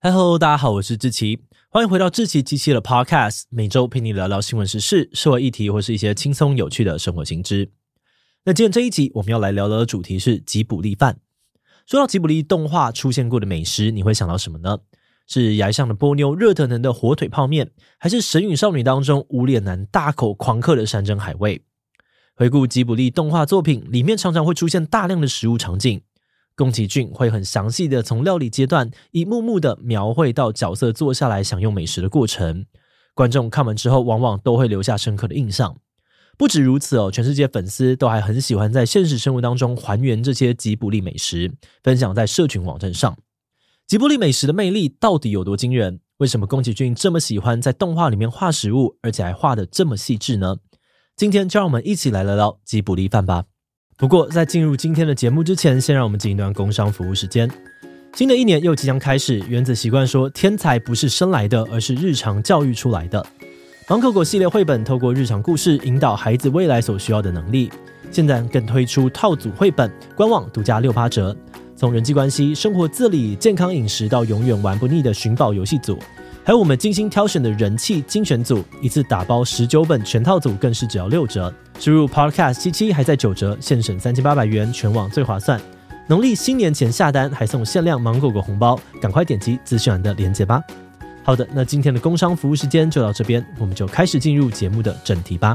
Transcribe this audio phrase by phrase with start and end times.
[0.00, 7.72] 哈喽，大家好，我是志奇，欢迎回到志奇机器的 Podcast，每周陪你聊聊新闻时事、社会议题或是一些轻松有趣的生活新知。
[8.44, 11.18] 那今天这一集我们要来聊聊的主题是吉卜力饭。
[11.84, 14.78] 说到吉卜力动画出现过的美食，你会想到什么呢？
[15.26, 21.60] 是崖上的波妞热腾腾的火腿泡面，还是神隐少女当中无脸男大口狂嗑的山珍海味？
[22.36, 26.02] 回顾吉卜力动画作品，里面常常会出现大量的食物场景，
[26.58, 32.66] 宫崎骏会很详细的从料理阶段一幕幕的描绘到角色坐下来享用美食的过程，
[33.14, 35.76] 观众看完之后往往都会留下深刻的印象。
[36.36, 41.52] 不止如此哦，全世界粉丝都还很喜欢在现实生活当中还原这些吉卜力美食，
[41.84, 43.16] 分享在社群网站上。
[43.86, 46.00] 吉卜力美食的魅力到底有多惊人？
[46.16, 50.56] 为什么宫崎骏这么喜欢在动画里面画食物，而且还画的这么细致呢？
[51.16, 53.44] 今天就让我们一起来聊聊吉卜力饭吧。
[53.98, 57.50] 不过在进入今天的节目之前，先让我们进一段工商服务时间。
[58.14, 63.26] 新的一年又即将开始，原子习惯说，天才不是生来的，而是日常教育出来的。
[63.88, 67.68] 芒果果系列绘本透过日常故事引导孩子未来所需要的能力。
[68.12, 71.36] 现在更推出套组绘本，官网独家六八折。
[71.74, 75.98] 从人际关系、生活自理、健康饮食到永远玩不腻的寻宝游戏组，
[76.48, 81.52] 还有我们精心挑选的人气精选组，一次打包十九本全套组更是只要六折。
[81.78, 85.60] 输入 Podcast 七七还在九折，现省三千八百元，全网最划算。
[86.06, 90.62] 农历新年前下单还送限量芒果果红包，赶快点击资讯栏的链接吧。
[91.22, 95.54] 好的，那今天的工商服务时间就到这边，我们就开始进入节目的正题吧。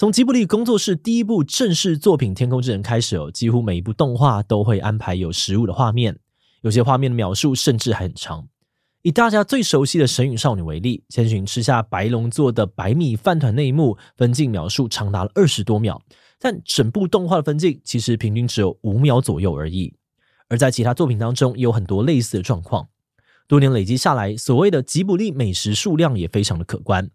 [0.00, 6.18] 从吉卜力工作室第一部正式作品《天空之城》开始哦，几乎每一部动画都会安排有食物的画面，
[6.62, 8.48] 有些画面的描述甚至还很长。
[9.02, 16.00] 以大家最熟悉的神隐少女为例，千寻吃下白龙做的白米饭团那一幕，分镜描述长达了二十多秒，
[16.38, 19.92] 但整部动画的分镜其实平均只有五秒左右而已。
[20.48, 22.88] 而在其他作品当中，也有很多类似的状况，
[23.46, 27.10] 多年累积下来，所谓的吉卜力美食数量也非常的可观。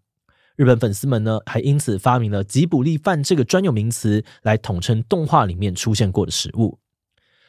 [0.56, 6.78] 日本粉丝们呢，还因此发明了“吉卜力饭”这个专有名词，来统称动画里面出现过的食物。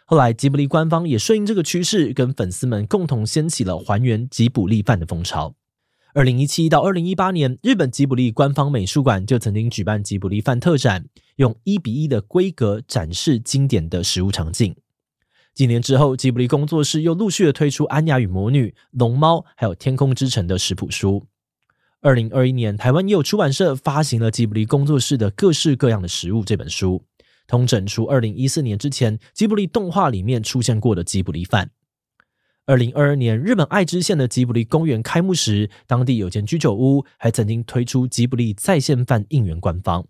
[0.05, 5.55] 后来，吉卜力官方也顺应这个趋势，跟粉丝们共同掀起了还原吉卜力饭的风潮。
[6.13, 11.05] 二零一七到二零一八年，日本吉卜力官方美术馆就曾经举办吉卜力饭特展，
[11.37, 14.75] 用一比一的规格展示经典的食物场景。
[15.53, 21.25] 几年之后，吉卜力工作室又陆续的推出《安雅与魔女》、《龙猫》还有《天空之城》的食谱书。
[22.01, 27.03] 二零二一年，台湾也有出版社发行了吉卜力工作室的各式各样的食物这本书，
[27.47, 31.71] 通整出二零一四年之前吉卜力动画里面出现过的吉卜力饭。
[32.67, 40.05] 二零二二年，日本爱知县的吉卜力公园开幕时，当地有间居酒屋还曾经推出吉卜力在线饭应援官方。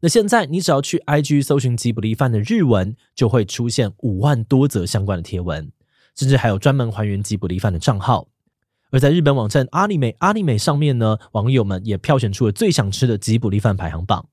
[0.00, 5.72] 那现在你只要去 IG 搜寻吉卜力饭的日文，就会出现五万多则相关的贴文，
[6.14, 8.28] 甚至还有专门还原吉卜力饭的账号。
[8.94, 14.24] 而在日本网站阿尼美阿尼美上面呢，网友们也票选出了最想吃的吉卜力饭排行榜。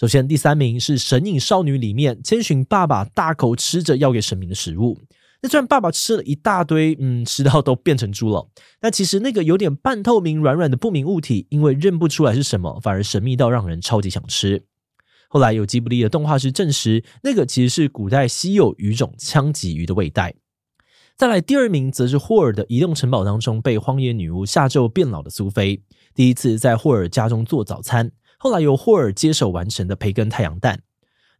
[0.00, 4.98] 首先，第三名是《神隐少女》里面千寻爸爸大口吃着要给神明的食物。
[5.42, 8.48] 那虽然爸爸吃了一大堆，嗯，吃到都变成猪了，
[8.80, 14.64] 但其实那个有点半透明、软软的不明物体，因为认不出来是什么，反而神秘到让人超级想吃。
[15.28, 20.34] 后来有吉卜力的动画师证实，那个其实是古代稀有鱼种枪鳍鱼的胃袋。
[21.22, 25.80] 再来第二名，则是霍尔的移动城堡当中被荒野女巫下咒变老的苏菲，
[26.16, 28.10] 第一次在霍尔家中做早餐，
[28.40, 30.80] 后来由霍尔接手完成的培根太阳蛋。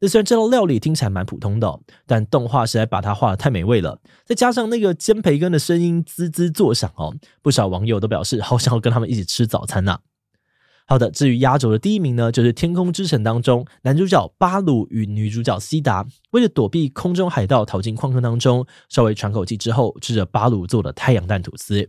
[0.00, 9.98] 那虽然这道料理听起来蛮普通的，但动画实在把它画得太美味了，再加上那个煎培根的声音滋滋作响哦，不少网友都表示好想要跟他们一起吃早餐呐、
[10.86, 21.88] 好的，至于压轴的第一名呢，就是《天空之城》当中男主角巴鲁与女主角希达为了躲避空中海盗逃进矿坑当中，稍微喘口气之后，吃着巴鲁做的太阳蛋吐司，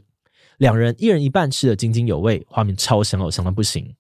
[0.57, 3.93] 两人一人一半吃得津津有味，画面超香哦，香到不行。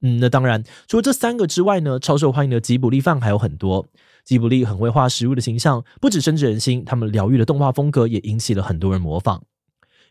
[0.00, 3.86] 嗯，那当然，除了这三个之外呢，超受欢迎的吉卜力饭还有很多。
[4.24, 9.44] 吉卜力很会画食物的形象，不止深植人心，他们疗愈的动画风格也引起了很多人模仿。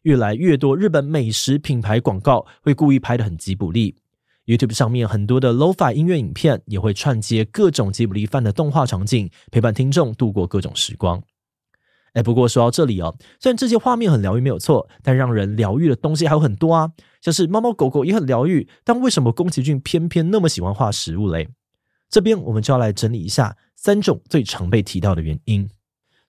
[0.04, 3.96] 越来越多日本美食品牌广告会故意拍得很吉卜力。
[4.52, 11.24] YouTube 上面很多的 Lo-Fi 音乐影片也会串接各种吉卜力饭的动画场景，陪伴听众度过各种时光。
[12.12, 21.48] 哎，不过说到这里哦，虽然这些画面很疗愈没有错，但让人疗愈的东西还有很多啊，像是猫猫狗狗也很疗愈，但为什么宫崎骏偏偏那么喜欢画食物嘞？
[22.10, 25.70] 这边我们就要来整理一下三种最常被提到的原因。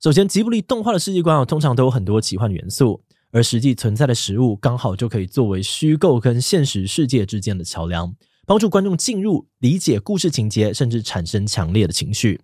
[0.00, 3.02] 首先，吉卜力动画的世界观啊，通常都有很多奇幻元素。
[3.32, 8.14] 而实际存在的食物刚好就可以作为虚构跟现实世界之间的桥梁，
[8.46, 12.43] 帮助观众进入理解故事情节，甚至产生强烈的情绪。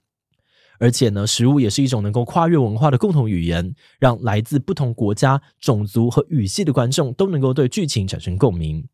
[0.80, 8.88] 而且呢，食物也是一种能够跨越文化的共同语言，让来自不同国家、种族和语系的观众都能够对剧情产生共鸣。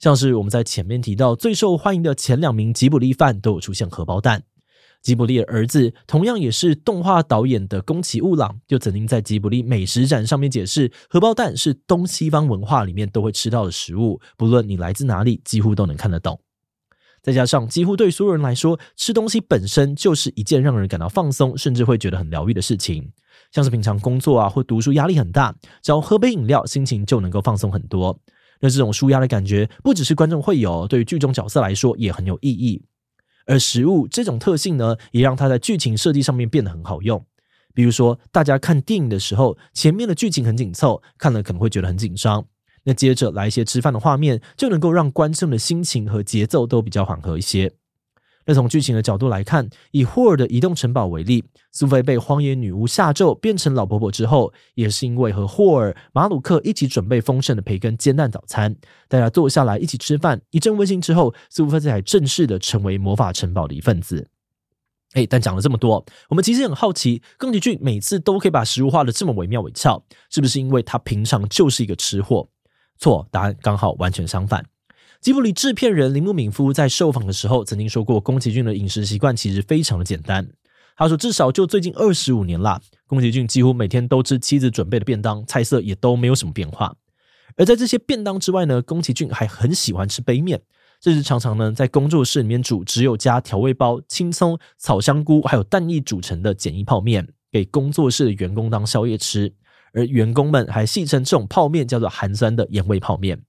[0.00, 4.42] 像是我们在前面提到最受欢迎的前两名吉卜力饭都有出现荷包蛋。
[5.02, 16.40] 吉卜力的儿子，同样也是动画导演的宫崎吾朗，就曾经在吉卜力美食展上面解释，荷包蛋是东西方文化里面都会吃到的食物，不论你来自哪里，几乎都能看得懂。
[17.22, 23.10] 再加上，几乎对所有人来说，吃东西本身就是一件让人感到放松，甚至会觉得很疗愈的事情。
[23.50, 28.18] 像是平常工作啊或读书压力很大，只要喝杯饮料，心情就能够放松很多。
[28.60, 32.84] 那这种舒压的感觉，不只是观众会有，对于剧中角色来说也很有意义。
[33.48, 37.24] 而食物这种特性呢，也让它在剧情设计上面变得很好用。
[37.74, 42.44] 比如说，大家看电影的时候，前面的剧情很紧凑，看了可能会觉得很紧张。
[42.84, 47.72] 那接着来一些吃饭的画面，就能够让观众的心情和节奏都比较缓和一些。
[48.48, 58.74] 那从剧情的角度来看，以霍尔的移动城堡为例，苏菲被荒野女巫下咒变成老婆婆之后，也是因为和霍尔、马鲁克一起准备丰盛的培根煎蛋早餐，
[59.06, 64.26] 大家坐下来一起吃饭，一阵温馨之后，苏菲才正式的成为魔法城堡的一份子。
[65.12, 72.48] 哎，但讲了这么多，我们其实很好奇，宫崎骏每次都可以把食物画的这么惟妙惟肖，是不是因为他平常就是一个吃货？
[72.98, 74.64] 错，答案刚好完全相反。
[75.20, 80.48] 吉卜力制片人铃木敏夫在受访的时候曾经说过，宫崎骏的饮食习惯其实非常的简单。
[80.96, 86.94] 他说，至少就最近二十五年啦，宫崎骏几乎每天都吃妻子准备的便当，菜色也都没有什么变化。
[87.56, 90.62] 而在这些便当之外呢，宫崎骏还很喜欢吃杯面，
[91.00, 99.52] 这是常常呢在工作室里面煮，只有加调味包、青葱、草香菇还有蛋液煮成的简易泡面，给工作室的员工当宵夜吃。
[99.92, 103.42] 而员工们还戏称这种泡面叫做寒酸的盐味泡面。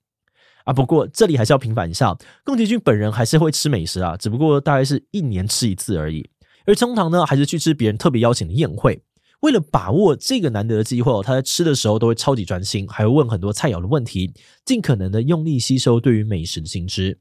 [0.70, 6.30] 啊，不过这里还是要平反一下，宫崎骏本人还是会吃美食啊，只不过大概是一年吃一次而已。
[6.68, 9.02] 而通常呢，还是去吃别人特别邀请的宴会。
[9.40, 14.32] 为了把握这个难得的机会，他在吃的时候都会超级专心，还会问很多菜肴的问题，
[14.64, 17.18] 尽可能的用力吸收对于美食的新知。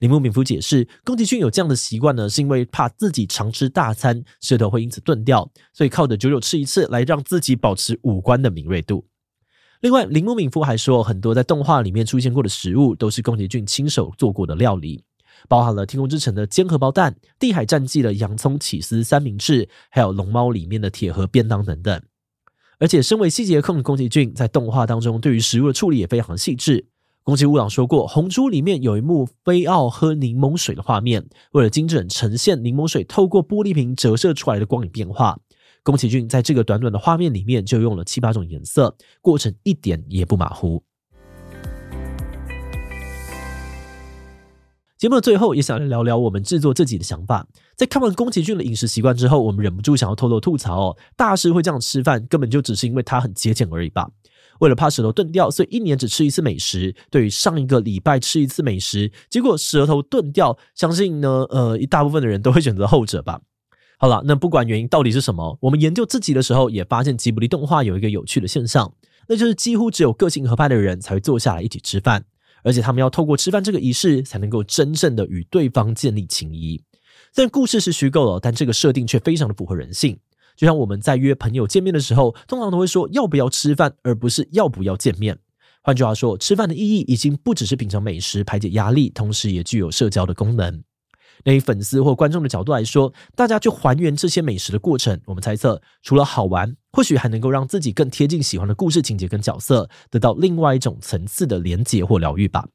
[0.00, 9.06] 铃木敏夫解释，宫崎骏有这样的习惯呢，是因为怕自己常吃大餐，舌头会因此钝掉，所以靠着久久吃一次来让自己保持五官的敏锐度。
[9.82, 15.02] 另外，铃木敏夫还说，很多在动画里面出现过的食物都是宫崎骏亲手做过的料理，
[15.48, 22.00] 包含了《天空之城》的煎荷包蛋、《地海战记》的洋葱起司三明治，还有《龙猫》里面的铁盒便当等等。
[22.78, 26.86] 而且，身为细节控的宫崎骏，在动画当中对于食物的处理也非常细致。
[27.24, 35.40] 宫崎吾朗说过，《红猪》里面有一幕菲奥喝柠檬水的画面，为了精准呈现柠檬水透过玻璃瓶折射出来的光影变化。
[35.84, 40.84] 宫崎骏在这个短短的画面里面就用了七八种颜色，过程一点也不马虎。
[44.96, 47.44] 节目的最后，也想来聊聊我们制作自己的想法。
[47.74, 54.08] 在看完宫崎骏的饮食习惯之后，我们忍不住想要偷偷吐槽哦，大师会这样吃饭，根本就只是因为他很节俭而已吧？
[54.60, 56.94] 为了怕舌头钝掉，所以一年只吃一次美食。
[57.10, 63.40] 对于上一个礼拜吃一次美食，结果舌头钝掉，相信呢，呃，一大部分的人都会选择后者吧。
[64.02, 68.92] 好了，那不管原因到底是什么，我们研究自己的时候也发现吉卜力动画有一个有趣的现象，
[69.28, 72.24] 那就是几乎只有个性合拍的人才会坐下来一起吃饭，
[72.64, 76.82] 而且他们要透过吃饭这个仪式才能够真正的与对方建立情谊。
[77.32, 80.18] 虽然故事是虚构的，但这个设定却非常的符合人性。
[80.56, 85.38] 就像我们在约朋友见面的时候，通常都会说要不要吃饭，而不是要不要见面。
[85.80, 90.82] 换句话说，吃饭的意义已经不只是品尝美食、排解压力，同时也具有社交的功能。
[91.44, 102.66] 那以粉丝或观众的角度来说，大家去还原这些美食的过程，我们猜测，除了好玩，或许还能够让自己更贴近喜欢的故事情节跟角色，得到另外一种层次的连结或疗愈吧。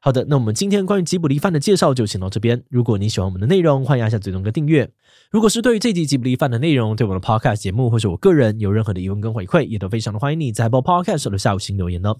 [0.00, 2.62] 好的，那我们今天关于吉卜力饭的介绍就先到这边。
[2.70, 4.88] 如果你喜欢我们的内容，欢迎按下追踪跟订阅。
[5.32, 12.16] 如果是对于这集吉卜力饭的内容，对我们的 Podcast 节目或是我个人有任何的疑问跟回馈，也都非常的欢迎你在 Apple Podcast 留下五星留言哦。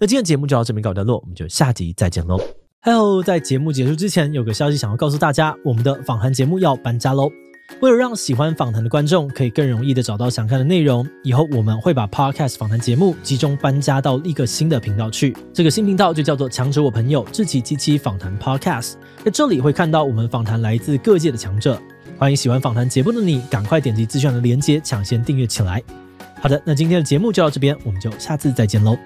[0.00, 2.59] 那今天节目就到这边告一段落，我们就下集再见喽。
[2.82, 7.30] Hello，在节目结束之前，有个消息想要告诉大家，我们的访谈节目要搬家喽。
[7.82, 15.36] 为了让喜欢访谈的观众可以更容易的找到想看的内容，以后我们会把 Podcast 访谈节目集中搬家到一个新的频道去。
[15.52, 18.94] 这个新频道就叫做“强者我朋友志祺七七访谈 Podcast”。
[19.22, 21.78] 在这里会看到我们访谈来自各界的强者。
[22.16, 25.82] 欢迎喜欢访谈节目的你，赶快点击资讯的链接，抢先订阅起来。
[26.40, 28.96] 好的，那今天的节目就到这边，我们就下次再见喽。